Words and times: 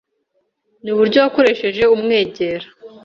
ni 0.83 0.89
uburyo 0.93 1.17
wakoresheje 1.23 1.83
umwegera 1.95 2.67